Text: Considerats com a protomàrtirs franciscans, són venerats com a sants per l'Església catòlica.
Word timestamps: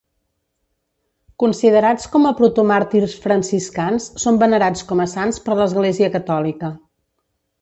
Considerats 1.43 2.07
com 2.15 2.25
a 2.29 2.31
protomàrtirs 2.39 3.13
franciscans, 3.27 4.09
són 4.25 4.41
venerats 4.45 4.89
com 4.93 5.05
a 5.05 5.11
sants 5.13 5.41
per 5.49 5.59
l'Església 5.61 6.11
catòlica. 6.21 6.73